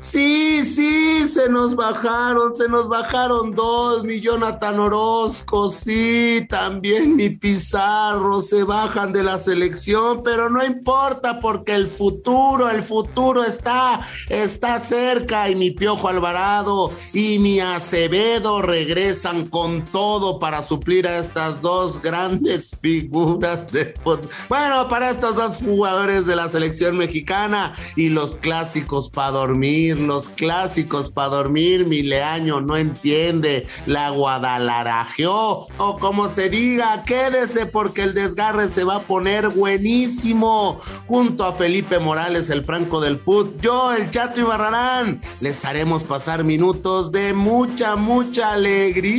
Sí, 0.00 0.64
sí, 0.64 1.28
se 1.28 1.48
nos 1.48 1.74
bajaron, 1.74 2.54
se 2.54 2.68
nos 2.68 2.88
bajaron 2.88 3.50
dos, 3.56 4.04
mi 4.04 4.20
Jonathan 4.20 4.78
Orozco, 4.78 5.70
sí, 5.70 6.46
también 6.48 7.16
mi 7.16 7.30
Pizarro, 7.30 8.40
se 8.40 8.62
bajan 8.62 9.12
de 9.12 9.24
la 9.24 9.40
selección, 9.40 10.22
pero 10.22 10.48
no 10.48 10.64
importa 10.64 11.40
porque 11.40 11.74
el 11.74 11.88
futuro, 11.88 12.70
el 12.70 12.82
futuro 12.82 13.42
está, 13.42 14.00
está 14.28 14.78
cerca 14.78 15.50
y 15.50 15.56
mi 15.56 15.72
Piojo 15.72 16.06
Alvarado 16.06 16.92
y 17.12 17.40
mi 17.40 17.58
Acevedo 17.58 18.62
regresan 18.62 19.46
con 19.46 19.84
todo 19.84 20.38
para 20.38 20.62
suplir 20.62 21.08
a 21.08 21.18
estas 21.18 21.60
dos 21.60 22.00
grandes 22.00 22.70
figuras 22.80 23.70
de. 23.72 23.94
Bueno, 24.48 24.88
para 24.88 25.10
estos 25.10 25.34
dos 25.34 25.56
jugadores 25.56 26.24
de 26.24 26.36
la 26.36 26.48
selección 26.48 26.96
mexicana 26.96 27.74
y 27.96 28.08
los 28.10 28.36
clásicos 28.36 29.10
para 29.10 29.32
dormir 29.32 29.87
los 29.96 30.28
clásicos 30.28 31.10
para 31.10 31.28
dormir, 31.28 31.86
mi 31.86 32.02
leaño 32.02 32.60
no 32.60 32.76
entiende, 32.76 33.66
la 33.86 34.10
Guadalarajeó, 34.10 35.68
o 35.78 35.98
como 35.98 36.28
se 36.28 36.50
diga, 36.50 37.04
quédese 37.04 37.66
porque 37.66 38.02
el 38.02 38.14
desgarre 38.14 38.68
se 38.68 38.84
va 38.84 38.96
a 38.96 39.02
poner 39.02 39.48
buenísimo, 39.48 40.78
junto 41.06 41.44
a 41.44 41.52
Felipe 41.52 41.98
Morales, 41.98 42.50
el 42.50 42.64
franco 42.64 43.00
del 43.00 43.18
fútbol, 43.18 43.56
yo, 43.60 43.92
el 43.92 44.10
Chato 44.10 44.40
y 44.40 44.44
Barrarán, 44.44 45.20
les 45.40 45.64
haremos 45.64 46.04
pasar 46.04 46.44
minutos 46.44 47.12
de 47.12 47.32
mucha, 47.32 47.96
mucha 47.96 48.52
alegría. 48.52 49.18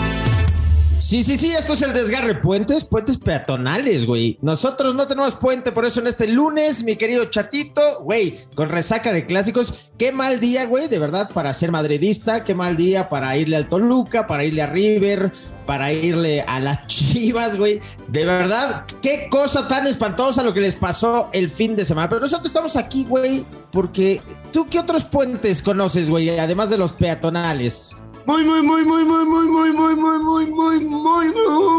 Sí, 1.01 1.23
sí, 1.23 1.35
sí, 1.35 1.51
esto 1.51 1.73
es 1.73 1.81
el 1.81 1.93
desgarre. 1.93 2.35
Puentes, 2.35 2.85
puentes 2.85 3.17
peatonales, 3.17 4.05
güey. 4.05 4.37
Nosotros 4.41 4.93
no 4.93 5.07
tenemos 5.07 5.33
puente, 5.33 5.71
por 5.71 5.83
eso 5.83 5.99
en 5.99 6.05
este 6.05 6.27
lunes, 6.27 6.83
mi 6.83 6.95
querido 6.95 7.25
chatito, 7.25 8.03
güey, 8.03 8.37
con 8.55 8.69
resaca 8.69 9.11
de 9.11 9.25
clásicos. 9.25 9.91
Qué 9.97 10.11
mal 10.11 10.39
día, 10.39 10.65
güey, 10.67 10.87
de 10.87 10.99
verdad, 10.99 11.31
para 11.33 11.53
ser 11.53 11.71
madridista. 11.71 12.43
Qué 12.43 12.53
mal 12.53 12.77
día 12.77 13.09
para 13.09 13.35
irle 13.35 13.55
al 13.55 13.67
Toluca, 13.67 14.27
para 14.27 14.45
irle 14.45 14.61
a 14.61 14.67
River, 14.67 15.31
para 15.65 15.91
irle 15.91 16.41
a 16.41 16.59
las 16.59 16.85
chivas, 16.87 17.57
güey. 17.57 17.81
De 18.07 18.23
verdad, 18.23 18.85
qué 19.01 19.27
cosa 19.29 19.67
tan 19.67 19.87
espantosa 19.87 20.43
lo 20.43 20.53
que 20.53 20.61
les 20.61 20.75
pasó 20.75 21.29
el 21.33 21.49
fin 21.49 21.75
de 21.75 21.83
semana. 21.83 22.09
Pero 22.09 22.21
nosotros 22.21 22.47
estamos 22.47 22.77
aquí, 22.77 23.05
güey, 23.05 23.43
porque 23.71 24.21
tú, 24.53 24.67
¿qué 24.69 24.79
otros 24.79 25.05
puentes 25.05 25.63
conoces, 25.63 26.11
güey? 26.11 26.29
Además 26.37 26.69
de 26.69 26.77
los 26.77 26.93
peatonales. 26.93 27.95
Muy, 28.25 28.43
muy, 28.43 28.61
muy, 28.61 28.85
muy, 28.85 29.03
muy, 29.03 29.25
muy, 29.25 29.47
muy, 29.47 29.73
muy, 29.73 29.95
muy, 29.95 29.95
muy, 29.95 30.49
muy, 30.49 30.85
muy, 30.85 31.31
muy 31.31 31.71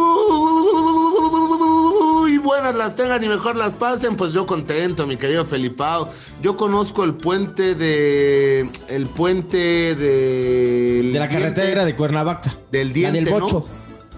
buenas 2.39 2.75
las 2.75 2.95
tengan 2.97 3.23
y 3.23 3.29
mejor 3.29 3.57
las 3.57 3.73
pasen. 3.73 4.17
Pues 4.17 4.33
yo 4.33 4.47
contento, 4.47 5.07
mi 5.07 5.17
querido 5.17 5.45
Felipao. 5.45 6.11
Yo 6.43 6.57
conozco 6.57 7.05
el 7.05 7.15
puente 7.15 7.75
de. 7.75 8.71
El 8.89 9.07
puente 9.07 9.95
de. 9.95 11.03
De 11.13 11.19
la 11.19 11.29
carretera 11.29 11.85
de 11.85 11.97
Cuernavaca. 11.97 12.51
Del 12.71 12.93
diente. 12.93 13.21
La 13.21 13.31
del 13.31 13.41
bocho. 13.41 13.67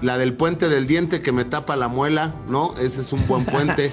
La 0.03 0.19
del 0.19 0.35
puente 0.35 0.69
del 0.69 0.87
diente 0.87 1.23
que 1.23 1.33
me 1.33 1.45
tapa 1.45 1.77
la 1.77 1.89
muela, 1.89 2.35
¿no? 2.49 2.75
Ese 2.79 3.03
es 3.03 3.13
un 3.13 3.27
buen 3.27 3.45
puente. 3.45 3.93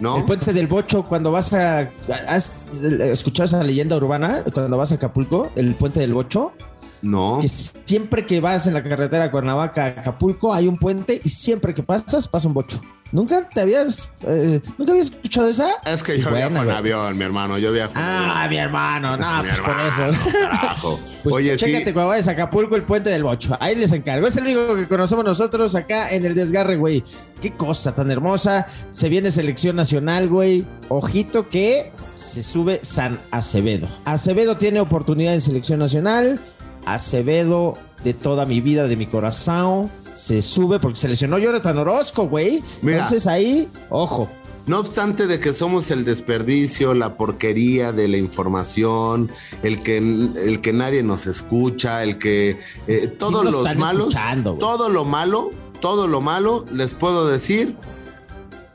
¿No? 0.00 0.16
El 0.16 0.24
puente 0.24 0.52
del 0.52 0.66
Bocho, 0.66 1.04
cuando 1.04 1.30
vas 1.30 1.52
a. 1.52 1.88
¿Has 2.26 2.66
escuchado 2.82 3.44
esa 3.44 3.62
leyenda 3.62 3.96
urbana? 3.96 4.42
Cuando 4.52 4.76
vas 4.76 4.90
a 4.90 4.96
Acapulco, 4.96 5.52
el 5.54 5.76
puente 5.76 6.00
del 6.00 6.12
Bocho. 6.12 6.52
No. 7.02 7.38
Que 7.40 7.48
siempre 7.48 8.24
que 8.24 8.40
vas 8.40 8.66
en 8.66 8.74
la 8.74 8.82
carretera 8.82 9.30
Cuernavaca 9.30 9.86
Acapulco 9.86 10.54
hay 10.54 10.68
un 10.68 10.76
puente 10.76 11.20
y 11.22 11.28
siempre 11.28 11.74
que 11.74 11.82
pasas 11.82 12.28
pasa 12.28 12.48
un 12.48 12.54
bocho. 12.54 12.80
¿Nunca 13.12 13.46
te 13.46 13.60
habías, 13.60 14.10
eh, 14.26 14.62
nunca 14.78 14.92
habías 14.92 15.08
escuchado 15.10 15.46
esa? 15.46 15.68
Es 15.84 16.02
que 16.02 16.18
yo 16.18 16.30
Buena, 16.30 16.48
viajo 16.48 16.64
en 16.64 16.70
avión, 16.70 17.18
mi 17.18 17.24
hermano, 17.24 17.58
yo 17.58 17.70
viajo. 17.70 17.92
Ah, 17.94 18.46
mi 18.48 18.56
hermano, 18.56 19.18
no, 19.18 19.42
Mi 19.42 19.48
pues 19.50 19.60
por 19.60 19.70
hermano, 19.78 20.12
eso. 20.12 20.30
carajo. 20.32 21.00
Pues 21.22 21.36
Oye, 21.36 21.58
sí. 21.58 21.66
chécate 21.66 21.92
cuando 21.92 22.08
vayas 22.08 22.28
a 22.28 22.30
Acapulco 22.30 22.74
el 22.74 22.84
puente 22.84 23.10
del 23.10 23.22
Bocho. 23.22 23.54
Ahí 23.60 23.76
les 23.76 23.92
encargo. 23.92 24.26
Es 24.26 24.38
el 24.38 24.44
único 24.44 24.74
que 24.74 24.88
conocemos 24.88 25.26
nosotros 25.26 25.74
acá 25.74 26.10
en 26.10 26.24
el 26.24 26.34
desgarre, 26.34 26.76
güey. 26.76 27.02
Qué 27.42 27.50
cosa 27.50 27.94
tan 27.94 28.10
hermosa. 28.10 28.64
Se 28.88 29.10
viene 29.10 29.30
selección 29.30 29.76
nacional, 29.76 30.30
güey. 30.30 30.64
Ojito 30.88 31.46
que 31.50 31.92
se 32.16 32.42
sube 32.42 32.80
San 32.82 33.18
Acevedo. 33.30 33.88
Acevedo 34.06 34.56
tiene 34.56 34.80
oportunidad 34.80 35.34
en 35.34 35.42
selección 35.42 35.80
nacional. 35.80 36.40
Acevedo 36.84 37.74
de 38.04 38.14
toda 38.14 38.44
mi 38.44 38.60
vida, 38.60 38.86
de 38.86 38.96
mi 38.96 39.06
corazón. 39.06 39.90
Se 40.14 40.42
sube 40.42 40.78
porque 40.78 40.96
se 40.96 41.08
lesionó 41.08 41.38
Jonathan 41.38 41.78
Orozco, 41.78 42.28
güey. 42.28 42.62
Entonces 42.82 43.26
ahí, 43.26 43.68
ojo. 43.88 44.28
No 44.66 44.78
obstante 44.78 45.26
de 45.26 45.40
que 45.40 45.52
somos 45.52 45.90
el 45.90 46.04
desperdicio, 46.04 46.94
la 46.94 47.16
porquería 47.16 47.90
de 47.90 48.06
la 48.06 48.16
información, 48.16 49.28
el 49.64 49.82
que, 49.82 49.96
el 49.96 50.60
que 50.60 50.72
nadie 50.72 51.02
nos 51.02 51.26
escucha, 51.26 52.04
el 52.04 52.16
que 52.16 52.60
eh, 52.86 53.08
todos 53.18 53.44
los 53.44 53.76
malos, 53.76 54.14
todo 54.60 54.88
lo 54.88 55.04
malo, 55.04 55.50
todo 55.80 56.06
lo 56.06 56.20
malo, 56.20 56.64
les 56.72 56.94
puedo 56.94 57.26
decir 57.26 57.74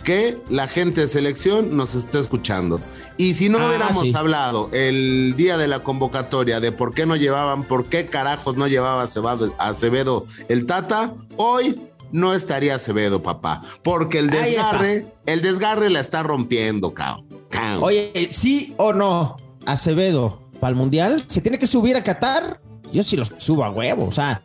que 0.03 0.37
la 0.49 0.67
gente 0.67 1.01
de 1.01 1.07
selección 1.07 1.77
nos 1.77 1.95
está 1.95 2.19
escuchando. 2.19 2.81
Y 3.17 3.33
si 3.33 3.49
no 3.49 3.57
Ah, 3.59 3.67
hubiéramos 3.67 4.01
sí. 4.03 4.13
hablado 4.15 4.69
el 4.73 5.33
día 5.35 5.57
de 5.57 5.67
la 5.67 5.79
convocatoria 5.79 6.59
de 6.59 6.71
por 6.71 6.93
qué 6.93 7.05
no 7.05 7.15
llevaban, 7.15 7.63
por 7.63 7.85
qué 7.85 8.05
carajos 8.05 8.57
no 8.57 8.67
llevaba 8.67 9.03
Acevedo, 9.03 9.53
Acevedo 9.57 10.25
el 10.49 10.65
Tata, 10.67 11.13
hoy 11.35 11.81
no 12.11 12.33
estaría 12.33 12.75
Acevedo, 12.75 13.23
papá. 13.23 13.63
Porque 13.83 14.19
el 14.19 14.29
desgarre, 14.29 15.07
el 15.25 15.41
desgarre 15.41 15.89
la 15.89 15.99
está 15.99 16.21
rompiendo. 16.23 16.93
Cabrón. 16.93 17.25
Oye, 17.81 18.29
¿sí 18.31 18.73
o 18.77 18.93
no? 18.93 19.35
Acevedo, 19.65 20.39
para 20.59 20.69
el 20.69 20.75
Mundial, 20.75 21.23
¿se 21.27 21.41
tiene 21.41 21.57
que 21.59 21.67
subir 21.67 21.95
a 21.97 22.03
Qatar? 22.03 22.61
Yo 22.93 23.03
sí 23.03 23.17
los 23.17 23.33
subo 23.37 23.65
a 23.65 23.69
huevo. 23.71 24.05
O 24.05 24.11
sea, 24.11 24.41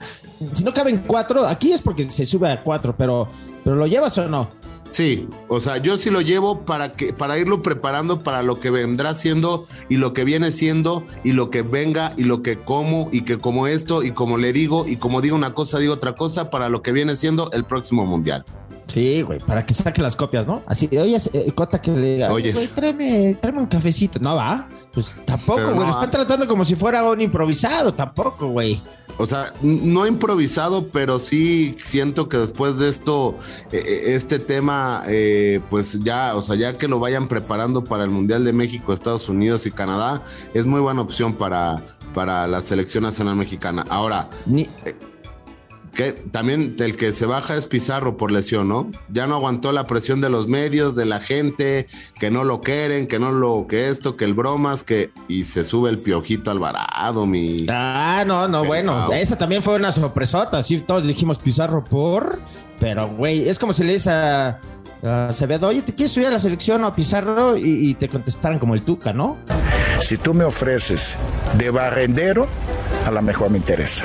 si 0.55 0.65
no 0.65 0.73
caben 0.73 1.05
cuatro, 1.07 1.47
aquí 1.47 1.73
es 1.73 1.81
porque 1.83 2.05
se 2.05 2.25
sube 2.27 2.51
a 2.51 2.61
cuatro, 2.63 2.95
pero, 2.97 3.29
pero 3.63 3.77
¿lo 3.77 3.87
llevas 3.87 4.17
o 4.19 4.27
no? 4.29 4.49
Sí, 4.93 5.27
o 5.49 5.59
sea, 5.59 5.79
yo 5.79 5.97
sí 5.97 6.11
lo 6.11 6.21
llevo 6.21 6.67
para 6.67 6.93
que 6.93 7.15
para 7.15 7.39
irlo 7.39 7.63
preparando 7.63 8.19
para 8.19 8.43
lo 8.43 8.61
que 8.61 8.71
vendrá 8.71 9.15
siendo 9.15 9.65
y 9.89 9.97
lo 9.97 10.13
que 10.13 10.25
viene 10.25 10.51
siendo 10.51 11.03
y 11.25 11.33
lo 11.33 11.49
que 11.49 11.63
venga 11.63 12.13
y 12.19 12.25
lo 12.25 12.43
que 12.43 12.59
como 12.59 13.09
y 13.11 13.23
que 13.23 13.39
como 13.39 13.67
esto 13.67 14.03
y 14.03 14.11
como 14.11 14.37
le 14.37 14.53
digo 14.53 14.85
y 14.87 14.99
como 14.99 15.23
digo 15.23 15.35
una 15.35 15.55
cosa 15.55 15.79
digo 15.79 15.95
otra 15.95 16.15
cosa 16.15 16.51
para 16.51 16.69
lo 16.69 16.83
que 16.83 16.93
viene 16.93 17.17
siendo 17.17 17.51
el 17.53 17.65
próximo 17.65 18.05
mundial. 18.05 18.45
Sí, 18.93 19.23
güey, 19.23 19.39
para 19.41 19.65
que 19.65 19.73
saque 19.75 20.03
las 20.03 20.17
copias, 20.17 20.47
¿no? 20.47 20.63
Así 20.67 20.89
oye, 20.93 21.17
eh, 21.33 21.53
Cota, 21.55 21.81
que 21.81 21.91
le 21.93 22.15
diga, 22.15 22.33
Oyes. 22.33 22.55
güey, 22.55 22.67
tráeme, 22.69 23.39
tráeme 23.41 23.61
un 23.61 23.67
cafecito. 23.67 24.19
No 24.19 24.37
va, 24.37 24.69
pues 24.93 25.15
tampoco, 25.25 25.57
Pero 25.57 25.69
güey. 25.69 25.79
no 25.81 25.85
lo 25.87 25.91
están 25.91 26.11
tratando 26.11 26.47
como 26.47 26.65
si 26.65 26.75
fuera 26.75 27.03
un 27.09 27.21
improvisado, 27.21 27.95
tampoco, 27.95 28.49
güey. 28.49 28.83
O 29.19 29.27
sea, 29.27 29.53
no 29.63 30.07
improvisado, 30.07 30.89
pero 30.89 31.19
sí 31.19 31.77
siento 31.81 32.29
que 32.29 32.39
después 32.39 32.79
de 32.79 32.89
esto, 32.89 33.37
eh, 33.71 33.83
eh, 33.87 34.03
este 34.15 34.39
tema, 34.39 35.05
eh, 35.07 35.61
pues 35.71 36.03
ya, 36.03 36.35
o 36.35 36.43
sea, 36.43 36.57
ya 36.57 36.79
que 36.79 36.89
lo 36.89 36.99
vayan 36.99 37.29
preparando 37.29 37.85
para 37.85 38.05
el 38.05 38.11
Mundial 38.11 38.45
de 38.45 38.53
México, 38.53 38.93
Estados 38.93 39.29
Unidos 39.29 39.67
y 39.67 39.71
Canadá, 39.71 40.23
es 40.55 40.65
muy 40.65 40.81
buena 40.81 41.03
opción 41.03 41.35
para, 41.35 41.77
para 42.15 42.47
la 42.47 42.63
selección 42.63 43.05
nacional 43.05 43.37
mexicana. 43.37 43.85
Ahora, 43.91 44.29
Ni, 44.47 44.69
que 45.95 46.13
también 46.13 46.75
el 46.79 46.97
que 46.97 47.13
se 47.13 47.27
baja 47.27 47.57
es 47.57 47.67
Pizarro 47.67 48.17
por 48.17 48.33
lesión, 48.33 48.69
¿no? 48.69 48.91
Ya 49.13 49.27
no 49.27 49.35
aguantó 49.35 49.73
la 49.73 49.87
presión 49.87 50.21
de 50.21 50.31
los 50.31 50.49
medios, 50.49 50.95
de 50.95 51.05
la 51.05 51.21
gente, 51.21 51.87
que 52.19 52.31
no 52.31 52.45
lo 52.45 52.61
quieren, 52.61 53.07
que 53.07 53.19
no 53.19 53.33
lo, 53.33 53.67
que 53.69 53.89
esto, 53.89 54.17
que 54.17 54.25
el 54.25 54.35
bromas, 54.35 54.85
que. 54.85 55.11
Y 55.29 55.45
se 55.45 55.65
sube 55.65 55.91
el 55.91 55.99
piojito 55.99 56.51
Alvarado, 56.51 57.27
mi. 57.27 57.67
Ah, 57.69 58.25
no, 58.27 58.49
no, 58.49 58.65
bueno, 58.65 59.13
esa 59.13 59.37
también 59.37 59.63
fue 59.63 59.75
una 59.77 59.93
sorpresota, 59.93 60.63
sí, 60.63 60.81
todos 60.81 61.07
dijimos 61.07 61.39
Pizarro 61.39 61.85
por, 61.85 62.39
pero 62.81 63.09
güey, 63.09 63.49
es 63.49 63.59
como 63.59 63.73
si 63.73 63.85
le 63.85 63.93
dices 63.93 64.09
a, 64.09 64.61
a 65.03 65.29
Acevedo, 65.29 65.69
oye, 65.69 65.83
¿te 65.83 65.95
quieres 65.95 66.13
subir 66.13 66.29
a 66.29 66.31
la 66.31 66.39
selección 66.39 66.83
o 66.85 66.87
a 66.87 66.95
Pizarro? 66.95 67.57
Y, 67.57 67.91
y 67.91 67.95
te 67.95 68.09
contestaran 68.09 68.59
como 68.59 68.75
el 68.75 68.83
Tuca, 68.83 69.13
¿no? 69.13 69.37
Si 70.01 70.17
tú 70.17 70.35
me 70.35 70.45
ofreces 70.45 71.19
de 71.59 71.71
barrendero, 71.71 72.49
a 73.07 73.11
lo 73.11 73.23
mejor 73.23 73.51
me 73.51 73.59
interesa. 73.59 74.05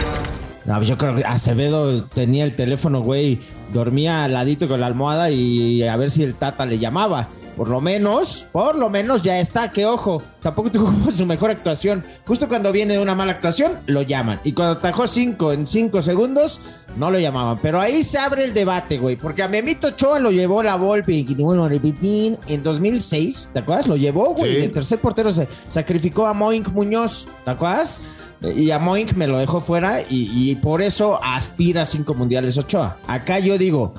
No, 0.67 0.83
yo 0.83 0.97
creo 0.97 1.15
que 1.15 1.23
Acevedo 1.23 2.03
tenía 2.03 2.43
el 2.43 2.55
teléfono, 2.55 3.01
güey, 3.01 3.39
dormía 3.73 4.25
al 4.25 4.33
ladito 4.33 4.67
con 4.67 4.81
la 4.81 4.87
almohada 4.87 5.31
y 5.31 5.81
a 5.83 5.95
ver 5.95 6.11
si 6.11 6.23
el 6.23 6.35
Tata 6.35 6.65
le 6.65 6.77
llamaba. 6.77 7.27
Por 7.55 7.69
lo 7.69 7.81
menos, 7.81 8.45
por 8.51 8.75
lo 8.75 8.87
menos 8.87 9.23
ya 9.23 9.39
está, 9.39 9.71
que 9.71 9.87
ojo, 9.87 10.21
tampoco 10.43 10.69
tuvo 10.69 10.93
su 11.11 11.25
mejor 11.25 11.49
actuación. 11.49 12.03
Justo 12.27 12.47
cuando 12.47 12.71
viene 12.71 12.99
una 12.99 13.15
mala 13.15 13.31
actuación, 13.31 13.71
lo 13.87 14.03
llaman. 14.03 14.39
Y 14.43 14.51
cuando 14.51 14.73
atajó 14.77 15.07
cinco 15.07 15.51
en 15.53 15.65
cinco 15.65 16.03
segundos, 16.03 16.59
no 16.97 17.09
lo 17.09 17.17
llamaban. 17.17 17.57
Pero 17.59 17.79
ahí 17.79 18.03
se 18.03 18.19
abre 18.19 18.43
el 18.43 18.53
debate, 18.53 18.99
güey, 18.99 19.15
porque 19.15 19.41
a 19.41 19.47
Memito 19.47 19.87
Ochoa 19.87 20.19
lo 20.19 20.29
llevó 20.29 20.61
la 20.61 20.75
Volpe 20.75 21.13
y 21.13 21.25
a 21.25 21.67
repetir, 21.67 22.37
en 22.47 22.61
2006, 22.61 23.51
¿te 23.53 23.59
acuerdas? 23.59 23.87
Lo 23.87 23.95
llevó, 23.95 24.35
güey, 24.35 24.53
Sí. 24.53 24.61
de 24.61 24.69
tercer 24.69 24.99
portero 24.99 25.31
se 25.31 25.47
sacrificó 25.67 26.27
a 26.27 26.33
Moink 26.35 26.67
Muñoz, 26.69 27.27
¿te 27.43 27.49
acuerdas? 27.51 27.99
Y 28.41 28.71
a 28.71 28.79
Moink 28.79 29.13
me 29.13 29.27
lo 29.27 29.37
dejó 29.37 29.61
fuera 29.61 30.01
y, 30.01 30.29
y 30.33 30.55
por 30.55 30.81
eso 30.81 31.19
aspira 31.23 31.81
a 31.81 31.85
cinco 31.85 32.13
mundiales 32.13 32.57
Ochoa. 32.57 32.97
Acá 33.07 33.39
yo 33.39 33.57
digo, 33.57 33.93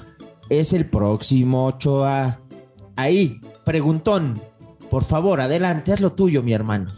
es 0.49 0.73
el 0.73 0.88
próximo 0.88 1.67
Ochoa. 1.67 2.38
Ahí, 2.96 3.40
preguntón. 3.64 4.40
Por 4.90 5.05
favor, 5.05 5.40
adelante, 5.40 5.93
haz 5.93 6.00
lo 6.00 6.12
tuyo, 6.12 6.43
mi 6.43 6.52
hermano. 6.52 6.90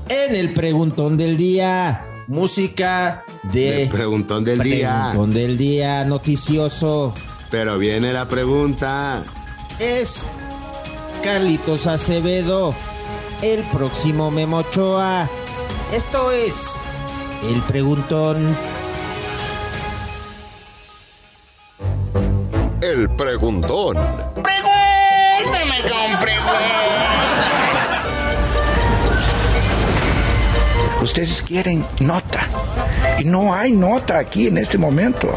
En 0.09 0.35
el 0.37 0.53
preguntón 0.55 1.17
del 1.17 1.37
día, 1.37 2.05
música 2.29 3.25
de 3.53 3.85
El 3.85 3.89
preguntón 3.91 4.45
del 4.45 4.61
día. 4.61 5.09
preguntón 5.11 5.35
del 5.35 5.57
día 5.59 6.05
noticioso. 6.05 7.15
Pero 7.51 7.79
viene 7.79 8.13
la 8.13 8.27
pregunta. 8.29 9.23
Es 9.83 10.25
Carlitos 11.25 11.89
Acevedo, 11.89 12.73
el 13.43 13.65
próximo 13.65 14.31
Memo 14.31 14.59
Ochoa. 14.59 15.29
Esto 15.93 16.31
es 16.31 16.77
el 17.43 17.61
preguntón. 17.63 18.57
El 22.81 23.11
preguntón. 23.11 23.97
Pregúntame 24.35 25.81
con 25.81 26.21
preguntas. 26.21 26.63
Ustedes 31.03 31.43
quieren 31.43 31.85
nota. 31.99 32.47
Y 33.19 33.25
no 33.25 33.53
hay 33.53 33.73
nota 33.73 34.19
aquí 34.19 34.47
en 34.47 34.59
este 34.59 34.79
momento. 34.79 35.35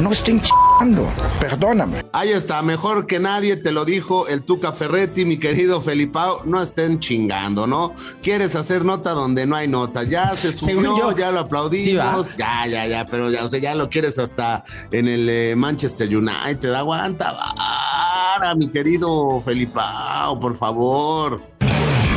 No 0.00 0.12
estén 0.12 0.40
chingando. 0.40 1.06
Perdóname. 1.40 2.02
Ahí 2.12 2.30
está, 2.30 2.62
mejor 2.62 3.06
que 3.06 3.18
nadie 3.18 3.56
te 3.56 3.70
lo 3.70 3.84
dijo 3.84 4.28
el 4.28 4.42
Tuca 4.42 4.72
Ferretti, 4.72 5.26
mi 5.26 5.38
querido 5.38 5.82
Felipao, 5.82 6.42
no 6.46 6.62
estén 6.62 7.00
chingando, 7.00 7.66
¿no? 7.66 7.92
Quieres 8.22 8.56
hacer 8.56 8.84
nota 8.84 9.10
donde 9.10 9.46
no 9.46 9.56
hay 9.56 9.68
nota, 9.68 10.02
ya 10.04 10.34
se 10.34 10.56
subió, 10.56 10.96
yo, 10.96 11.16
ya 11.16 11.30
lo 11.30 11.40
aplaudimos, 11.40 12.34
ya, 12.36 12.66
ya, 12.66 12.86
ya, 12.86 13.04
pero 13.04 13.30
ya, 13.30 13.44
o 13.44 13.48
sea, 13.48 13.60
ya 13.60 13.74
lo 13.74 13.90
quieres 13.90 14.18
hasta 14.18 14.64
en 14.90 15.06
el 15.06 15.28
eh, 15.28 15.54
Manchester 15.54 16.08
United, 16.16 16.72
aguanta, 16.72 17.32
vara, 17.32 18.54
mi 18.54 18.70
querido 18.70 19.40
Felipao, 19.42 20.40
por 20.40 20.56
favor. 20.56 21.42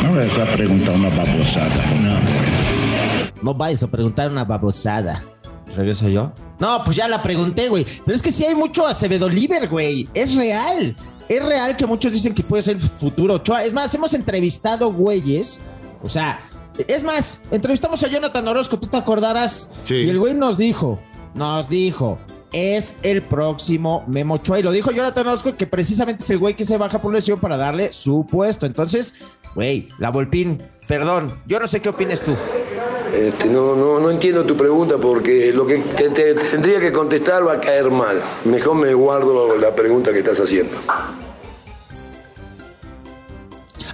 No 0.04 0.22
es 0.22 0.38
a 0.40 0.46
preguntar 0.46 0.96
una 0.96 1.10
babosada. 1.10 1.86
No. 2.02 2.20
No 3.42 3.54
vayas 3.54 3.84
a 3.84 3.88
preguntar 3.88 4.32
una 4.32 4.46
babosada. 4.46 5.22
¿Regreso 5.76 6.10
yo? 6.10 6.32
No, 6.60 6.84
pues 6.84 6.98
ya 6.98 7.08
la 7.08 7.22
pregunté, 7.22 7.70
güey. 7.70 7.86
Pero 8.06 8.16
es 8.16 8.22
que 8.22 8.32
sí 8.32 8.46
hay 8.46 8.56
mucho 8.56 8.86
Acevedo 8.86 9.28
Liver, 9.28 9.68
güey. 9.70 10.08
Es 10.14 10.36
real. 10.36 10.96
Es 11.30 11.44
real 11.44 11.76
que 11.76 11.86
muchos 11.86 12.12
dicen 12.12 12.34
que 12.34 12.44
puede 12.44 12.62
ser 12.62 12.80
futuro 12.80 13.36
Ochoa. 13.36 13.64
Es 13.64 13.74
más, 13.74 13.94
hemos 13.96 14.14
entrevistado 14.14 14.92
güeyes. 14.92 15.62
O 16.02 16.10
sea, 16.10 16.40
es 16.88 17.04
más, 17.04 17.44
entrevistamos 17.52 18.04
a 18.04 18.08
Jonathan 18.08 18.48
Orozco, 18.48 18.80
tú 18.80 18.88
te 18.88 18.98
acordarás. 18.98 19.70
Sí. 19.84 19.96
Y 19.96 20.10
el 20.10 20.20
güey 20.20 20.34
nos 20.34 20.58
dijo, 20.58 21.00
nos 21.34 21.70
dijo, 21.70 22.18
es 22.52 22.96
el 23.04 23.22
próximo 23.22 24.04
Memo 24.08 24.36
Ochoa. 24.36 24.60
Y 24.60 24.64
lo 24.64 24.72
dijo 24.72 24.92
Jonathan 24.92 25.28
Orozco, 25.28 25.56
que 25.56 25.68
precisamente 25.68 26.24
es 26.24 26.30
el 26.30 26.38
güey 26.38 26.56
que 26.56 26.66
se 26.66 26.78
baja 26.78 27.00
por 27.02 27.14
lesión 27.14 27.40
para 27.40 27.58
darle 27.58 27.92
su 27.92 28.26
puesto. 28.26 28.66
Entonces, 28.66 29.16
güey, 29.56 29.90
la 29.98 30.12
Volpín, 30.12 30.62
perdón, 30.88 31.42
yo 31.46 31.60
no 31.60 31.68
sé 31.68 31.82
qué 31.82 31.90
opines 31.90 32.22
tú. 32.22 32.36
Este, 33.14 33.48
no, 33.48 33.76
no, 33.76 34.00
no 34.00 34.10
entiendo 34.10 34.44
tu 34.44 34.58
pregunta 34.58 34.98
porque 34.98 35.54
lo 35.54 35.68
que 35.68 35.78
te, 35.78 36.10
te 36.10 36.34
tendría 36.34 36.80
que 36.80 36.92
contestar 36.92 37.48
va 37.48 37.54
a 37.54 37.60
caer 37.60 37.92
mal. 37.92 38.20
Mejor 38.44 38.74
me 38.76 38.92
guardo 38.96 39.56
la 39.56 39.76
pregunta 39.76 40.12
que 40.12 40.20
estás 40.20 40.40
haciendo. 40.40 40.76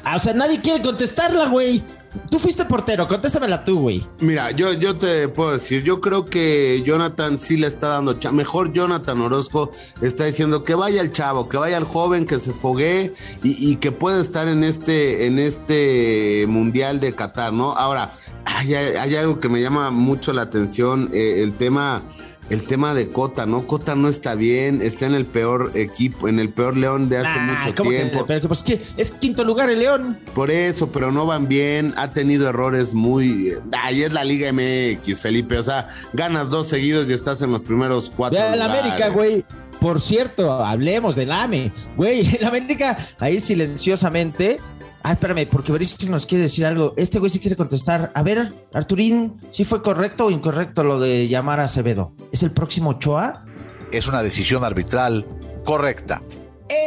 Ah, 0.06 0.16
o 0.16 0.20
sea, 0.20 0.34
nadie 0.34 0.62
quiere 0.62 0.82
contestarla, 0.82 1.50
güey. 1.50 1.84
Tú 2.30 2.40
fuiste 2.40 2.66
portero, 2.66 3.08
contéstamela 3.08 3.64
tú, 3.64 3.82
güey. 3.82 4.04
Mira, 4.20 4.52
yo, 4.52 4.74
yo 4.74 4.96
te 4.96 5.28
puedo 5.28 5.52
decir, 5.54 5.84
yo 5.84 6.02
creo 6.02 6.26
que 6.26 6.82
Jonathan 6.86 7.40
sí 7.40 7.58
le 7.58 7.68
está 7.68 7.90
dando, 7.90 8.18
mejor 8.32 8.74
Jonathan 8.74 9.22
Orozco 9.22 9.72
está 10.02 10.26
diciendo 10.26 10.64
que 10.64 10.74
vaya 10.74 11.02
el 11.02 11.12
chavo, 11.12 11.50
que 11.50 11.58
vaya 11.58 11.78
el 11.78 11.84
joven, 11.84 12.26
que 12.26 12.40
se 12.40 12.52
foguee 12.52 13.14
y, 13.44 13.76
que 13.78 13.92
pueda 13.92 14.22
estar 14.22 14.48
en 14.48 14.64
este, 14.64 15.28
en 15.28 15.40
este 15.40 16.46
mundial 16.48 17.00
de 17.00 17.14
Qatar, 17.14 17.54
¿no? 17.54 17.74
Ahora, 17.74 18.14
hay, 18.46 18.74
hay 18.74 19.16
algo 19.16 19.40
que 19.40 19.50
me 19.50 19.62
llama 19.62 19.92
mucho 19.92 20.34
la 20.34 20.44
atención, 20.44 21.10
eh, 21.14 21.44
el 21.44 21.54
tema, 21.54 22.02
el 22.50 22.64
tema 22.64 22.94
de 22.94 23.10
Cota, 23.10 23.46
¿no? 23.46 23.68
Cota 23.68 23.96
no 23.96 24.08
está 24.10 24.36
bien, 24.36 24.82
está 24.82 25.06
en 25.06 25.14
el 25.16 25.26
peor 25.26 25.72
equipo, 25.76 26.28
en 26.28 26.40
el 26.40 26.50
peor 26.50 26.76
León 26.78 27.08
de 27.10 27.18
hace 27.20 27.38
Nah, 27.38 27.60
mucho 27.66 27.76
¿cómo 27.78 27.90
que- 27.92 27.96
tiempo. 27.98 28.26
pues 28.48 28.64
es 28.98 29.12
quinto 29.12 29.44
lugar 29.44 29.70
el 29.70 29.80
León. 29.80 30.18
Por 30.34 30.50
eso, 30.52 30.92
pero 30.92 31.12
no 31.12 31.26
van 31.26 31.48
bien, 31.48 31.94
ha 31.98 32.10
tenido 32.10 32.50
errores 32.50 32.94
muy... 32.94 33.54
Ay, 33.72 34.04
es 34.04 34.12
la 34.12 34.24
Liga 34.24 34.52
MX, 34.52 35.18
Felipe, 35.20 35.58
o 35.58 35.64
sea, 35.64 35.88
ganas 36.14 36.50
dos 36.50 36.68
seguidos 36.68 37.10
y 37.10 37.14
estás 37.14 37.42
en 37.42 37.52
los 37.52 37.62
primeros 37.62 38.12
cuatro 38.16 38.40
lugares. 38.40 38.62
América, 38.62 39.10
güey. 39.10 39.46
Por 39.80 40.02
cierto, 40.02 40.52
hablemos 40.66 41.16
del 41.16 41.32
AME. 41.32 41.72
Güey, 41.96 42.36
el 42.40 42.46
América 42.46 42.98
ahí 43.20 43.40
silenciosamente. 43.40 44.60
Ah, 45.02 45.14
espérame, 45.14 45.48
porque 45.50 45.72
Berizzo 45.72 45.96
nos 46.10 46.26
quiere 46.26 46.44
decir 46.44 46.66
algo. 46.66 46.94
Este 46.98 47.20
güey 47.20 47.30
sí 47.30 47.40
quiere 47.40 47.56
contestar. 47.56 48.12
A 48.14 48.24
ver, 48.24 48.52
Arturín, 48.74 49.40
¿sí 49.50 49.64
fue 49.64 49.82
correcto 49.82 50.26
o 50.26 50.32
incorrecto 50.32 50.84
lo 50.84 51.00
de 51.00 51.28
llamar 51.28 51.60
a 51.60 51.66
Acevedo? 51.66 52.14
¿Es 52.32 52.44
el 52.44 52.52
próximo 52.52 52.92
Ochoa? 52.92 53.46
Es 53.92 54.08
una 54.08 54.22
decisión 54.22 54.64
arbitral 54.64 55.26
correcta. 55.64 56.22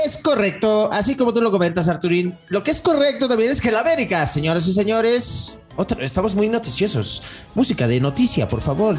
Es 0.05 0.19
correcto, 0.19 0.93
así 0.93 1.17
como 1.17 1.35
tú 1.35 1.41
lo 1.41 1.51
comentas, 1.51 1.89
Arturín. 1.89 2.37
Lo 2.49 2.63
que 2.63 2.71
es 2.71 2.81
correcto 2.81 3.29
también 3.29 3.51
es 3.51 3.61
que 3.61 3.71
el 3.71 3.77
América, 3.77 4.25
señoras 4.27 4.69
y 4.69 4.73
señores. 4.73 5.59
Otra, 5.77 6.05
estamos 6.05 6.35
muy 6.35 6.49
noticiosos. 6.49 7.23
Música 7.55 7.89
de 7.89 7.99
noticia, 7.99 8.47
por 8.47 8.61
favor. 8.61 8.97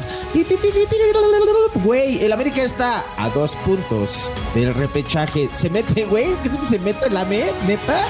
Güey, 1.84 2.22
el 2.24 2.32
América 2.32 2.62
está 2.62 3.04
a 3.16 3.30
dos 3.30 3.54
puntos 3.56 4.30
del 4.54 4.74
repechaje. 4.74 5.48
Se 5.52 5.70
mete, 5.70 6.04
güey. 6.04 6.34
¿Crees 6.42 6.58
que 6.58 6.66
se 6.66 6.78
mete 6.80 7.06
el 7.06 7.16
AME? 7.16 7.44
¿Neta? 7.66 8.04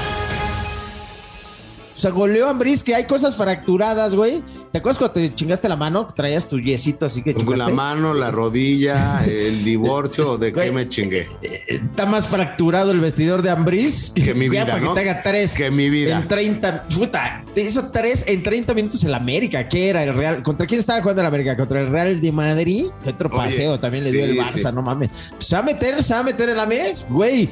O 2.05 2.07
sea, 2.07 2.13
goleó 2.15 2.49
a 2.49 2.51
Ambris, 2.51 2.85
que 2.85 2.95
hay 2.95 3.07
cosas 3.07 3.35
fracturadas, 3.35 4.15
güey. 4.15 4.43
¿Te 4.73 4.77
acuerdas 4.77 4.99
cuando 4.99 5.15
te 5.15 5.35
chingaste 5.35 5.71
la 5.71 5.77
mano? 5.77 6.07
Traías 6.15 6.47
tu 6.47 6.61
yesito 6.61 7.07
así 7.07 7.23
que 7.23 7.33
Con 7.33 7.47
la 7.47 7.53
chingaste? 7.53 7.73
mano, 7.73 8.13
la 8.13 8.31
rodilla, 8.31 9.25
el 9.25 9.65
divorcio, 9.65 10.37
¿de 10.37 10.49
qué 10.49 10.53
Güey, 10.53 10.73
me 10.73 10.87
chingué? 10.87 11.27
Está 11.67 12.05
más 12.05 12.29
fracturado 12.29 12.91
el 12.91 13.01
vestidor 13.01 13.41
de 13.41 13.49
Ambris 13.49 14.13
Que 14.15 14.35
mi 14.35 14.51
vida, 14.51 14.67
para 14.67 14.81
¿no? 14.81 14.95
que 14.95 15.01
te 15.01 15.09
haga 15.09 15.23
tres. 15.23 15.57
Que 15.57 15.71
mi 15.71 15.89
vida. 15.89 16.19
En 16.19 16.29
30. 16.29 16.89
Puta, 16.95 17.43
te 17.55 17.63
hizo 17.63 17.87
tres 17.91 18.25
en 18.27 18.43
30 18.43 18.75
minutos 18.75 19.03
el 19.05 19.15
América. 19.15 19.67
¿Qué 19.67 19.89
era 19.89 20.05
el 20.05 20.13
Real? 20.15 20.43
¿Contra 20.43 20.67
quién 20.67 20.81
estaba 20.81 21.01
jugando 21.01 21.23
el 21.23 21.29
América? 21.29 21.57
¿Contra 21.57 21.81
el 21.81 21.87
Real 21.87 22.21
de 22.21 22.33
Madrid? 22.33 22.85
¿Qué 23.03 23.09
otro 23.09 23.31
Oye, 23.31 23.39
paseo 23.39 23.81
también 23.81 24.05
le 24.05 24.13
dio 24.13 24.27
el 24.27 24.37
Barça? 24.37 24.59
sí. 24.69 24.75
No 24.75 24.83
mames. 24.83 25.33
¿Se 25.39 25.57
va 25.57 25.63
a 25.63 25.65
meter? 25.65 26.03
¿Se 26.05 26.13
va 26.13 26.21
a 26.21 26.25
meter 26.25 26.51
el 26.51 26.61
América? 26.61 27.01
Güey. 27.09 27.49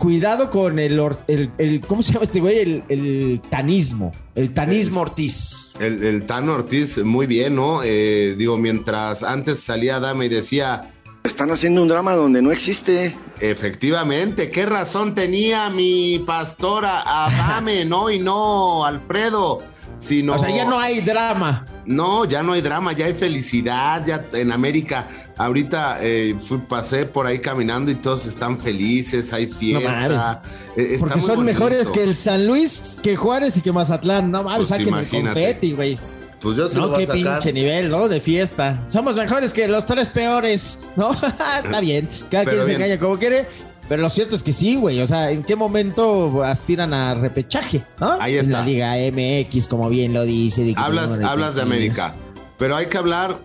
Cuidado 0.00 0.48
con 0.50 0.78
el, 0.78 0.98
el, 1.28 1.50
el- 1.58 1.80
¿Cómo 1.82 2.02
se 2.02 2.14
llama 2.14 2.24
este 2.24 2.40
güey? 2.40 2.58
El, 2.58 2.84
el 2.88 3.40
tanismo. 3.50 4.12
El 4.34 4.52
tanismo 4.54 5.00
Ortiz. 5.02 5.74
El, 5.78 6.02
el 6.02 6.24
Tano 6.24 6.54
Ortiz, 6.54 7.04
muy 7.04 7.26
bien, 7.26 7.54
¿no? 7.54 7.82
Eh, 7.84 8.34
digo, 8.38 8.56
mientras 8.56 9.22
antes 9.22 9.60
salía 9.60 10.00
Dame 10.00 10.24
y 10.24 10.28
decía, 10.30 10.90
Están 11.22 11.50
haciendo 11.50 11.82
un 11.82 11.88
drama 11.88 12.14
donde 12.14 12.40
no 12.40 12.50
existe. 12.50 13.14
efectivamente, 13.40 14.50
¿qué 14.50 14.64
razón 14.64 15.14
tenía 15.14 15.68
mi 15.68 16.18
pastora 16.26 17.02
Adame, 17.04 17.84
no? 17.84 18.10
Y 18.10 18.20
no 18.20 18.86
Alfredo, 18.86 19.58
sino... 19.98 20.34
O 20.34 20.38
sea, 20.38 20.48
ya 20.48 20.64
no 20.64 20.80
hay 20.80 21.00
drama. 21.02 21.66
No, 21.86 22.24
ya 22.24 22.42
no 22.42 22.52
hay 22.52 22.60
drama, 22.60 22.92
ya 22.92 23.06
hay 23.06 23.14
felicidad, 23.14 24.04
ya 24.06 24.24
en 24.32 24.52
América. 24.52 25.06
Ahorita 25.36 25.98
eh, 26.02 26.36
fui- 26.38 26.58
pasé 26.58 27.06
por 27.06 27.26
ahí 27.26 27.38
caminando 27.38 27.90
y 27.90 27.94
todos 27.94 28.26
están 28.26 28.58
felices, 28.58 29.32
hay 29.32 29.46
fiesta. 29.46 30.42
Eh, 30.76 30.96
Porque 31.00 31.18
son 31.18 31.36
bonito. 31.36 31.42
mejores 31.44 31.90
que 31.90 32.02
el 32.02 32.14
San 32.14 32.46
Luis, 32.46 32.98
que 33.02 33.16
Juárez 33.16 33.56
y 33.56 33.60
que 33.62 33.72
Mazatlán. 33.72 34.30
No 34.30 34.42
mames, 34.42 34.58
Pues 34.58 34.68
saquen 34.68 34.94
el 34.94 35.08
confeti, 35.08 35.72
güey. 35.72 35.98
Pues 36.40 36.56
yo 36.56 36.68
se 36.68 36.76
lo 36.76 36.82
No, 36.82 36.88
voy 36.88 36.98
qué 37.06 37.12
a 37.12 37.16
sacar. 37.16 37.38
pinche 37.40 37.52
nivel, 37.52 37.90
¿no? 37.90 38.08
De 38.08 38.20
fiesta. 38.20 38.82
Somos 38.88 39.14
mejores 39.16 39.52
que 39.52 39.68
los 39.68 39.84
tres 39.84 40.08
peores, 40.08 40.80
¿no? 40.96 41.12
Está 41.64 41.80
bien. 41.80 42.08
Cada 42.30 42.44
Pero 42.44 42.56
quien 42.64 42.66
se 42.66 42.74
engaña 42.74 42.98
como 43.00 43.18
quiere. 43.18 43.46
Pero 43.90 44.02
lo 44.02 44.08
cierto 44.08 44.36
es 44.36 44.42
que 44.44 44.52
sí, 44.52 44.76
güey. 44.76 45.00
O 45.02 45.06
sea, 45.06 45.30
¿en 45.32 45.42
qué 45.42 45.56
momento 45.56 46.44
aspiran 46.44 46.94
a 46.94 47.12
repechaje, 47.14 47.84
no? 48.00 48.12
Ahí 48.20 48.36
En 48.36 48.44
está. 48.46 48.60
la 48.60 48.64
Liga 48.64 48.92
MX, 48.94 49.66
como 49.66 49.88
bien 49.90 50.14
lo 50.14 50.22
dice. 50.22 50.62
de 50.64 50.74
Hablas, 50.76 51.18
hablas 51.22 51.56
de. 51.56 51.62
América, 51.62 52.14
pero 52.56 52.76
hay 52.76 52.86
que 52.86 52.96
hablar 52.96 53.38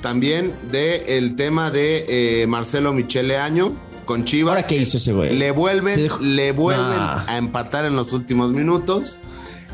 también 0.00 0.50
del 0.72 1.36
tema 1.36 1.70
de 1.70 2.06
eh, 2.42 2.46
Marcelo 2.46 2.92
Michele 2.94 3.36
Año 3.36 3.72
con 4.06 4.24
Chivas. 4.24 4.56
¿Ahora 4.56 4.66
qué 4.66 4.76
hizo 4.78 4.96
ese 4.96 5.12
güey? 5.12 5.36
Le 5.36 5.50
vuelven, 5.50 6.08
le 6.20 6.52
vuelven 6.52 6.96
Nah. 6.96 7.24
a 7.28 7.36
empatar 7.36 7.84
en 7.84 7.94
los 7.94 8.12
últimos 8.14 8.50
minutos. 8.50 9.20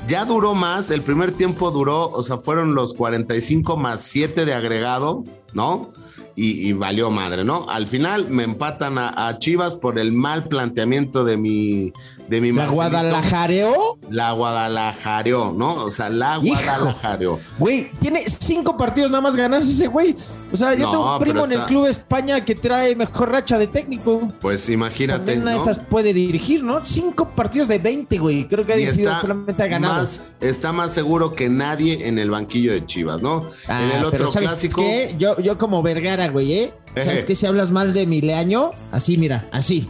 Ya 0.09 0.25
duró 0.25 0.55
más, 0.55 0.91
el 0.91 1.03
primer 1.03 1.31
tiempo 1.33 1.71
duró, 1.71 2.11
o 2.11 2.23
sea, 2.25 2.39
fueron 2.39 2.75
los 2.75 2.93
45 2.95 3.77
más 3.77 4.03
7 4.03 4.45
de 4.45 4.53
agregado, 4.55 5.23
¿no? 5.53 5.93
Y, 6.41 6.73
valió 6.73 7.11
madre, 7.11 7.43
¿no? 7.43 7.69
Al 7.69 7.89
final 7.89 8.31
me 8.31 8.45
empatan 8.45 8.97
a 8.97 9.37
Chivas 9.41 9.75
por 9.75 9.99
el 9.99 10.13
mal 10.13 10.47
planteamiento 10.47 11.25
de 11.25 11.37
mi, 11.37 11.93
de 12.29 12.41
mi 12.41 12.49
¿La 12.49 12.67
Marcelito. 12.67 12.75
Guadalajareó? 12.77 13.99
La 14.11 14.33
Guadalajareó, 14.33 15.53
¿no? 15.57 15.75
O 15.85 15.91
sea, 15.91 16.09
la 16.09 16.39
Hijo. 16.43 16.55
Guadalajareó. 16.57 17.39
Güey, 17.59 17.91
tiene 17.99 18.25
cinco 18.27 18.77
partidos 18.77 19.11
nada 19.11 19.23
más 19.23 19.37
ganados 19.37 19.69
ese 19.69 19.87
güey. 19.87 20.17
O 20.53 20.57
sea, 20.57 20.73
yo 20.75 20.85
No, 20.87 20.91
tengo 20.93 21.13
un 21.15 21.21
primo 21.21 21.45
en 21.45 21.53
el 21.53 21.65
Club 21.67 21.87
España 21.87 22.43
que 22.45 22.55
trae 22.55 22.97
mejor 22.97 23.31
racha 23.31 23.59
de 23.59 23.67
técnico. 23.67 24.29
Pues 24.41 24.69
imagínate, 24.71 25.19
También 25.19 25.43
una 25.43 25.51
de 25.53 25.57
esas 25.59 25.79
puede 25.79 26.15
dirigir, 26.15 26.63
¿no? 26.65 26.83
Cinco 26.83 27.29
partidos 27.37 27.69
de 27.69 27.79
20, 27.79 28.19
güey. 28.19 28.49
Creo 28.49 28.65
que 28.65 28.73
ha 28.73 28.77
dirigido 28.77 29.13
solamente 29.21 29.63
ha 29.63 29.67
ganado. 29.67 29.97
más, 29.97 30.23
está 30.41 30.73
más 30.73 30.93
seguro 30.95 31.35
que 31.35 31.49
nadie 31.51 32.09
en 32.09 32.19
el 32.19 32.31
banquillo 32.31 32.73
de 32.73 32.87
Chivas, 32.87 33.21
¿no? 33.21 33.47
Ah, 33.67 33.83
en 33.83 33.91
el 33.99 34.05
otro 34.05 34.11
pero 34.19 34.33
¿sabes 34.33 34.51
clásico. 34.51 34.81
qué? 34.81 35.15
Yo, 35.19 35.39
yo 35.39 35.59
como 35.59 35.83
Vergara, 35.83 36.29
güey, 36.29 36.53
¿eh? 36.55 36.73
¿Sabes 37.05 37.25
qué? 37.25 37.35
Si 37.35 37.47
hablas 37.47 37.71
mal 37.71 37.93
de 37.93 38.07
mi 38.07 38.21
leaño, 38.21 38.71
así, 38.93 39.19
mira, 39.19 39.49
así. 39.53 39.89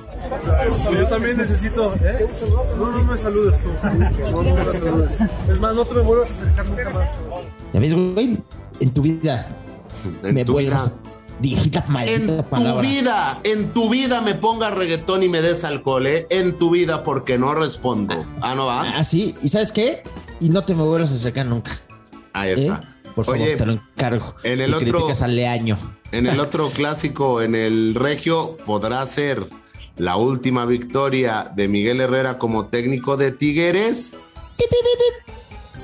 Yo 0.93 1.07
también 1.07 1.37
necesito. 1.37 1.95
¿eh? 1.97 2.27
No, 2.79 2.91
no 2.91 3.05
me 3.05 3.17
saludes 3.17 3.61
tú. 3.61 3.69
No, 4.31 4.43
no 4.43 4.55
me 4.65 4.73
saludes. 4.79 5.19
Es 5.51 5.61
más, 5.61 5.75
no 5.75 5.85
te 5.85 5.95
me 5.95 6.01
vuelvas 6.01 6.31
a 6.31 6.35
acercar 6.35 6.67
nunca 6.67 6.91
más. 6.91 7.15
¿Ya 7.73 7.81
ves, 7.81 7.95
güey? 7.95 8.39
En 8.81 8.91
tu 8.93 9.03
vida 9.03 9.47
En 10.23 10.35
me 10.35 10.45
tu 10.45 10.53
vuelvas 10.53 10.89
vida. 10.91 11.01
a... 11.05 11.09
Dijita 11.41 11.85
maldita 11.89 12.45
En 12.57 12.65
tu 12.65 12.81
vida, 12.81 13.39
en 13.45 13.69
tu 13.73 13.89
vida 13.89 14.21
me 14.21 14.35
pongas 14.35 14.75
reggaetón 14.75 15.23
y 15.23 15.29
me 15.29 15.41
des 15.41 15.63
alcohol, 15.65 16.07
¿eh? 16.09 16.27
En 16.31 16.57
tu 16.57 16.71
vida, 16.71 17.05
porque 17.05 17.39
no 17.39 17.55
respondo. 17.55 18.25
Ah, 18.41 18.57
no 18.57 18.67
va. 18.67 18.97
Así, 18.99 19.37
¿y 19.41 19.49
sabes 19.49 19.71
qué? 19.71 20.03
Y 20.41 20.49
no 20.49 20.63
te 20.63 20.75
me 20.75 20.83
vuelvas 20.83 21.13
a 21.13 21.15
acercar 21.15 21.47
nunca. 21.47 21.71
Ahí 22.33 22.51
¿eh? 22.51 22.55
está. 22.67 22.98
Por 23.19 23.25
favor, 23.25 23.41
Oye, 23.41 23.57
te 23.57 23.67
lo 23.67 23.73
encargo. 23.73 24.37
en 24.45 24.61
el 24.61 24.67
si 24.67 24.73
otro- 24.75 24.93
criticas 24.93 25.23
al 25.23 25.35
leaño. 25.35 25.77
En 26.13 26.29
el 26.29 26.39
otro 26.39 26.71
clásico, 26.75 27.43
en 27.43 27.57
el 27.57 27.97
Regio, 27.97 28.57
podrá 28.65 29.05
ser 29.07 29.49
la 29.97 30.15
última 30.15 30.65
victoria 30.67 31.51
de 31.53 31.67
Miguel 31.67 32.01
Herrera 32.01 32.39
como 32.39 32.69
técnico 32.69 33.17
de 33.17 33.33
Tigres. 33.33 34.13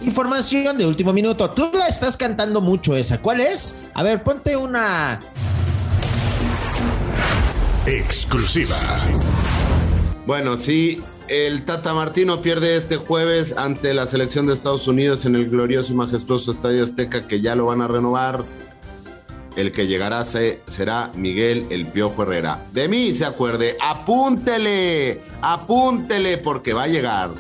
Información 0.03 0.79
de 0.79 0.87
último 0.87 1.13
minuto. 1.13 1.51
Tú 1.51 1.73
la 1.75 1.89
estás 1.89 2.17
cantando 2.17 2.61
mucho 2.61 2.95
esa. 2.95 3.19
¿Cuál 3.19 3.41
es? 3.41 3.83
A 3.95 4.05
ver, 4.05 4.23
ponte 4.23 4.57
una. 4.57 5.19
Exclusiva. 7.87 8.77
Bueno, 10.25 10.57
sí, 10.57 11.03
el 11.29 11.65
Tata 11.65 11.95
Martino 11.95 12.43
pierde 12.43 12.77
este 12.77 12.97
jueves 12.97 13.57
ante 13.57 13.95
la 13.95 14.07
selección 14.07 14.47
de 14.47 14.53
Estados 14.53 14.87
Unidos 14.89 15.25
en 15.25 15.35
el 15.37 15.49
glorioso 15.49 15.93
y 15.93 15.97
majestuoso 15.97 16.51
Estadio 16.51 16.85
Azteca 16.85 17.27
que 17.27 17.41
ya 17.41 17.55
lo 17.55 17.67
van 17.67 17.81
a 17.83 17.89
renovar. 17.89 18.45
El 19.57 19.71
que 19.71 19.87
llegará 19.87 20.25
se- 20.25 20.61
será 20.67 21.13
Miguel 21.15 21.67
El 21.71 21.87
Piojo 21.87 22.25
Herrera. 22.25 22.61
De 22.73 22.89
mí 22.89 23.15
se 23.15 23.25
acuerde, 23.25 23.77
apúntele, 23.81 25.21
apúntele 25.41 26.39
porque 26.39 26.73
va 26.73 26.83
a 26.85 26.89
llegar. 26.89 27.31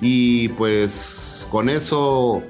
Y 0.00 0.48
pues 0.50 1.46
con 1.50 1.68
eso 1.68 2.42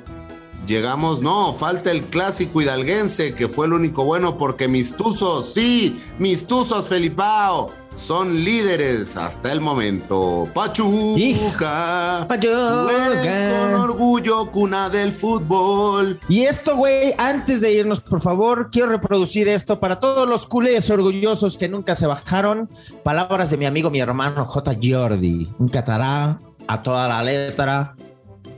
llegamos, 0.66 1.22
no, 1.22 1.54
falta 1.54 1.90
el 1.90 2.02
clásico 2.02 2.60
hidalguense 2.60 3.34
que 3.34 3.48
fue 3.48 3.66
el 3.66 3.72
único 3.72 4.04
bueno 4.04 4.36
porque 4.38 4.68
mis 4.68 4.94
tuzos, 4.94 5.52
sí, 5.54 5.98
mis 6.18 6.46
tuzos 6.46 6.88
Felipao 6.88 7.70
son 7.94 8.44
líderes 8.44 9.16
hasta 9.16 9.52
el 9.52 9.60
momento. 9.60 10.48
Pachuca, 10.54 12.26
Pachuca. 12.28 12.88
eres 13.10 13.52
con 13.52 13.80
orgullo 13.80 14.50
cuna 14.50 14.90
del 14.90 15.12
fútbol. 15.12 16.18
Y 16.28 16.42
esto, 16.42 16.76
güey, 16.76 17.14
antes 17.18 17.60
de 17.60 17.72
irnos, 17.72 18.00
por 18.00 18.20
favor, 18.20 18.68
quiero 18.70 18.88
reproducir 18.88 19.48
esto 19.48 19.80
para 19.80 19.98
todos 19.98 20.28
los 20.28 20.46
culés 20.46 20.90
orgullosos 20.90 21.56
que 21.56 21.68
nunca 21.68 21.94
se 21.94 22.06
bajaron. 22.06 22.68
Palabras 23.02 23.50
de 23.50 23.56
mi 23.56 23.66
amigo, 23.66 23.90
mi 23.90 24.00
hermano 24.00 24.44
J. 24.44 24.76
Jordi, 24.82 25.48
un 25.58 25.68
catará 25.68 26.40
a 26.66 26.82
toda 26.82 27.08
la 27.08 27.22
letra 27.22 27.94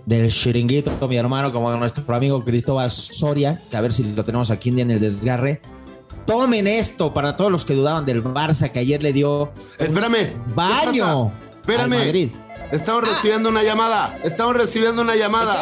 del 0.06 0.30
chiringuito, 0.30 1.08
mi 1.08 1.16
hermano, 1.16 1.52
como 1.52 1.74
nuestro 1.76 2.14
amigo 2.14 2.42
Cristóbal 2.44 2.90
Soria, 2.90 3.60
que 3.70 3.76
a 3.76 3.80
ver 3.80 3.92
si 3.92 4.04
lo 4.14 4.24
tenemos 4.24 4.50
aquí 4.50 4.68
en 4.68 4.90
el 4.90 5.00
desgarre. 5.00 5.60
Tomen 6.26 6.66
esto 6.66 7.14
para 7.14 7.36
todos 7.36 7.52
los 7.52 7.64
que 7.64 7.74
dudaban 7.74 8.04
del 8.04 8.22
Barça 8.22 8.70
que 8.70 8.80
ayer 8.80 9.02
le 9.02 9.12
dio 9.12 9.52
Espérame. 9.78 10.12
¿qué 10.14 10.36
baño? 10.54 11.32
Espérame. 11.60 11.92
al 11.92 12.04
Madrid. 12.06 12.30
Estamos 12.72 13.08
recibiendo 13.08 13.48
una 13.48 13.62
llamada. 13.62 14.18
Estamos 14.24 14.56
recibiendo 14.56 15.02
una 15.02 15.14
llamada. 15.14 15.54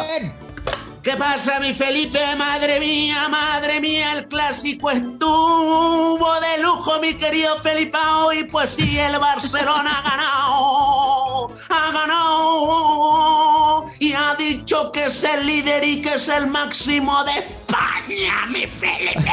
¿Qué 1.03 1.15
pasa, 1.17 1.59
mi 1.59 1.71
Felipe? 1.71 2.19
Madre 2.35 2.79
mía, 2.79 3.29
madre 3.29 3.79
mía, 3.79 4.13
el 4.13 4.27
clásico 4.27 4.89
estuvo 4.89 6.27
de 6.41 6.63
lujo, 6.63 6.99
mi 6.99 7.13
querido 7.13 7.55
Felipao. 7.57 8.33
Y 8.33 8.45
pues 8.45 8.71
sí, 8.71 8.97
el 8.97 9.19
Barcelona 9.19 9.99
ha 9.99 10.09
ganado. 10.09 11.55
Ha 11.69 11.91
ganado. 11.91 13.85
Y 13.99 14.13
ha 14.13 14.33
dicho 14.33 14.91
que 14.91 15.05
es 15.05 15.23
el 15.23 15.45
líder 15.45 15.83
y 15.83 16.01
que 16.01 16.15
es 16.15 16.27
el 16.27 16.47
máximo 16.47 17.23
de 17.23 17.33
España, 17.33 18.47
mi 18.51 18.65
Felipe. 18.65 19.31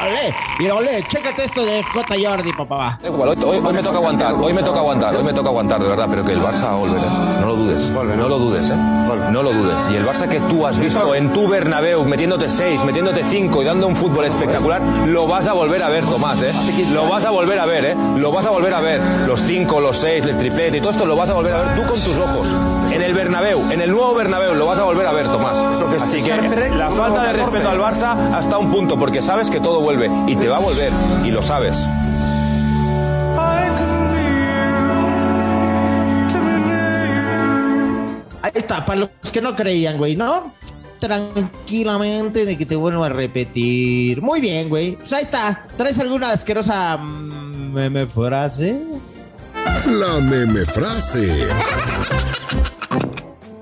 Ole, 0.00 0.34
mira, 0.58 0.74
ole, 0.74 1.04
chécate 1.08 1.44
esto 1.44 1.64
de 1.64 1.82
J. 1.82 2.14
Jordi, 2.24 2.52
papá. 2.52 2.98
Hoy, 3.02 3.10
hoy- 3.44 3.60
hoy 3.64 3.72
me 3.72 3.82
toca 3.82 3.98
aguantar, 3.98 4.32
hoy 4.34 4.52
me 4.52 4.62
toca 4.62 4.78
aguantar, 4.80 5.14
hoy 5.16 5.24
me 5.24 5.32
toca 5.32 5.48
aguantar, 5.48 5.82
de 5.82 5.88
verdad, 5.88 6.06
pero 6.08 6.24
que 6.24 6.32
el 6.32 6.40
Barça 6.40 6.64
va 6.64 6.72
a 6.72 6.76
volver, 6.76 6.98
¿eh? 6.98 7.40
No 7.40 7.46
lo 7.46 7.56
dudes, 7.56 7.90
no 7.90 8.28
lo 8.28 8.38
dudes, 8.38 8.70
¿eh? 8.70 8.76
No 9.30 9.42
lo 9.42 9.52
dudes. 9.52 9.76
Y 9.92 9.96
el 9.96 10.06
Barça 10.06 10.26
que 10.28 10.40
tú 10.40 10.66
has 10.66 10.78
visto 10.78 11.14
en 11.14 11.32
tu 11.32 11.46
Bernabéu, 11.48 12.04
metiéndote 12.04 12.48
6, 12.48 12.82
metiéndote 12.84 13.22
5 13.24 13.62
y 13.62 13.64
dando 13.64 13.86
un 13.86 13.96
fútbol 13.96 14.24
espectacular, 14.24 14.80
lo 15.06 15.26
vas 15.26 15.46
a 15.46 15.52
volver 15.52 15.82
a 15.82 15.88
ver, 15.88 16.04
Tomás, 16.04 16.42
¿eh? 16.42 16.52
Lo 16.92 17.08
vas 17.08 17.24
a 17.24 17.30
volver 17.30 17.58
a 17.58 17.66
ver, 17.66 17.84
¿eh? 17.84 17.96
Lo 18.16 18.32
vas 18.32 18.46
a 18.46 18.50
volver 18.50 18.72
a 18.74 18.80
ver. 18.80 19.00
Los 19.26 19.40
5, 19.42 19.80
los 19.80 19.98
6, 19.98 20.24
el 20.24 20.36
triplete 20.38 20.78
y 20.78 20.80
todo 20.80 20.90
esto 20.90 21.04
lo 21.06 21.16
vas 21.16 21.30
a 21.30 21.34
volver 21.34 21.52
a 21.54 21.62
ver 21.62 21.74
tú 21.76 21.82
con 21.92 22.00
tus 22.00 22.18
ojos. 22.18 22.48
En 22.92 23.00
el 23.00 23.14
Bernabéu, 23.14 23.72
en 23.72 23.80
el 23.80 23.90
nuevo 23.90 24.14
Bernabéu, 24.14 24.54
lo 24.54 24.66
vas 24.66 24.78
a 24.78 24.82
volver 24.82 25.06
a 25.06 25.12
ver, 25.12 25.26
Tomás. 25.26 25.56
Así 26.02 26.22
que 26.22 26.36
la 26.36 26.90
falta 26.90 27.22
de 27.22 27.32
respeto 27.32 27.70
al 27.70 27.78
Barça 27.78 28.34
hasta 28.34 28.58
un 28.58 28.70
punto, 28.70 28.98
porque 28.98 29.22
sabes 29.22 29.48
que 29.48 29.60
todo 29.60 29.80
vuelve 29.80 30.10
y 30.26 30.36
te 30.36 30.46
va 30.46 30.58
a 30.58 30.60
volver, 30.60 30.92
y 31.24 31.30
lo 31.30 31.42
sabes. 31.42 31.88
Ahí 38.42 38.52
está, 38.54 38.84
para 38.84 39.00
los 39.00 39.10
que 39.32 39.40
no 39.40 39.56
creían, 39.56 39.96
güey, 39.96 40.14
¿no? 40.14 40.52
Tranquilamente 41.00 42.44
de 42.44 42.58
que 42.58 42.66
te 42.66 42.76
vuelvo 42.76 43.04
a 43.04 43.08
repetir. 43.08 44.20
Muy 44.20 44.42
bien, 44.42 44.68
güey. 44.68 44.96
Pues 44.96 45.12
ahí 45.14 45.22
está. 45.22 45.62
¿Traes 45.78 45.98
alguna 45.98 46.32
asquerosa 46.32 46.98
mm, 46.98 47.72
meme 47.72 48.06
frase? 48.06 48.84
La 49.86 50.20
meme 50.20 50.66
frase. 50.66 51.48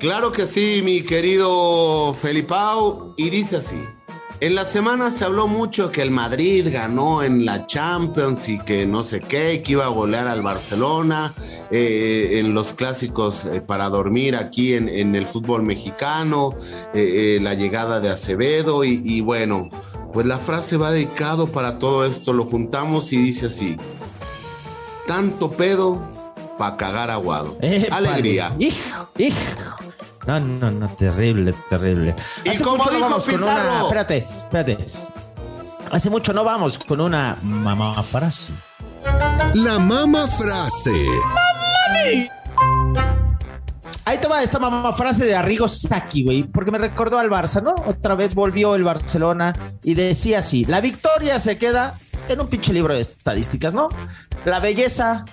Claro 0.00 0.33
que 0.33 0.47
sí, 0.47 0.80
mi 0.83 1.02
querido 1.02 2.14
Felipao. 2.14 3.12
Y 3.19 3.28
dice 3.28 3.59
así. 3.59 3.76
En 4.40 4.54
la 4.54 4.64
semana 4.64 5.11
se 5.11 5.26
habló 5.26 5.47
mucho 5.47 5.92
que 5.92 6.00
el 6.00 6.11
Madrid 6.11 6.69
ganó 6.73 7.23
en 7.23 7.45
la 7.45 7.66
Champions 7.66 8.49
y 8.49 8.59
que 8.59 8.87
no 8.87 9.02
sé 9.02 9.21
qué, 9.21 9.62
que 9.62 9.73
iba 9.73 9.85
a 9.85 9.88
golear 9.88 10.26
al 10.26 10.40
Barcelona 10.40 11.35
eh, 11.71 12.38
en 12.38 12.54
los 12.54 12.73
clásicos 12.73 13.45
eh, 13.45 13.61
para 13.61 13.90
dormir 13.90 14.37
aquí 14.37 14.73
en, 14.73 14.88
en 14.88 15.14
el 15.14 15.26
fútbol 15.26 15.62
mexicano, 15.62 16.54
eh, 16.95 17.38
la 17.42 17.52
llegada 17.52 18.00
de 18.00 18.09
Acevedo 18.09 18.83
y, 18.83 19.02
y 19.04 19.21
bueno, 19.21 19.69
pues 20.14 20.25
la 20.25 20.38
frase 20.38 20.78
va 20.78 20.90
dedicado 20.90 21.49
para 21.49 21.78
todo 21.78 22.07
esto, 22.07 22.33
lo 22.33 22.47
juntamos 22.47 23.12
y 23.12 23.19
dice 23.19 23.47
así, 23.47 23.76
tanto 25.07 25.50
pedo 25.50 26.00
para 26.57 26.78
cagar 26.78 27.11
aguado. 27.11 27.59
Alegría. 27.90 28.57
Hijo, 28.59 29.11
hijo. 29.19 29.37
No, 30.27 30.39
no, 30.39 30.71
no, 30.71 30.89
terrible, 30.97 31.55
terrible. 31.69 32.15
Y 32.45 32.50
Hace 32.50 32.62
como 32.62 32.77
mucho 32.77 32.91
no 32.91 32.97
dijo 32.97 33.09
vamos 33.09 33.25
con 33.27 33.35
Pizarro. 33.35 33.71
una. 33.71 33.83
Espérate, 33.83 34.17
espérate. 34.29 34.87
Hace 35.91 36.11
mucho 36.11 36.33
no 36.33 36.45
vamos 36.45 36.79
con 36.79 37.00
una 37.00 37.37
mamá 37.43 38.03
frase. 38.03 38.53
La 39.55 39.79
mama 39.79 40.27
frase. 40.29 40.95
Ahí 44.05 44.19
te 44.19 44.27
va 44.29 44.43
esta 44.43 44.59
mamá 44.59 44.93
frase 44.93 45.25
de 45.25 45.35
Arrigo 45.37 45.69
Saki, 45.69 46.25
güey, 46.25 46.43
porque 46.45 46.71
me 46.71 46.79
recordó 46.79 47.19
al 47.19 47.31
Barça, 47.31 47.62
¿no? 47.62 47.75
Otra 47.87 48.15
vez 48.15 48.35
volvió 48.35 48.75
el 48.75 48.85
Barcelona 48.85 49.55
y 49.83 49.95
decía 49.95 50.39
así: 50.41 50.65
la 50.65 50.81
victoria 50.81 51.39
se 51.39 51.59
queda 51.59 51.99
en 52.29 52.41
un 52.41 52.49
pinche 52.49 52.73
libro 52.73 52.95
de 52.95 53.00
estadísticas, 53.00 53.73
¿no? 53.75 53.89
La 54.45 54.61
belleza 54.61 55.25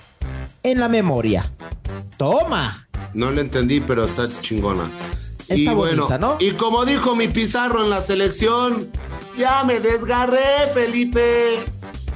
en 0.63 0.79
la 0.79 0.89
memoria. 0.89 1.51
Toma. 2.17 2.87
No 3.17 3.31
le 3.31 3.41
entendí, 3.41 3.79
pero 3.79 4.03
está 4.05 4.27
chingona. 4.41 4.83
Está 5.47 5.55
y 5.55 5.67
bueno, 5.69 6.07
¿no? 6.19 6.38
y 6.39 6.51
como 6.51 6.86
dijo 6.86 7.15
mi 7.15 7.27
Pizarro 7.27 7.83
en 7.83 7.89
la 7.89 8.03
selección, 8.03 8.91
ya 9.36 9.63
me 9.63 9.79
desgarré, 9.79 10.69
Felipe. 10.71 11.57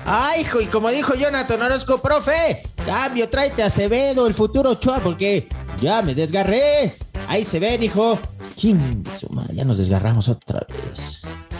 Ay, 0.05 0.41
hijo, 0.41 0.61
y 0.61 0.67
como 0.67 0.89
dijo 0.89 1.15
Jonathan 1.15 1.59
Orozco, 1.59 1.99
profe, 2.03 2.61
cambio, 2.85 3.27
tráete 3.29 3.63
a 3.63 3.65
Acevedo, 3.65 4.27
el 4.27 4.35
futuro 4.35 4.69
Ochoa, 4.69 4.99
porque 4.99 5.47
ya 5.81 6.03
me 6.03 6.13
desgarré. 6.13 6.95
Ahí 7.27 7.45
se 7.45 7.59
ven, 7.59 7.81
hijo. 7.81 8.19
Ya 9.53 9.65
nos 9.65 9.79
desgarramos 9.79 10.29
otra 10.29 10.67
vez. 10.69 11.23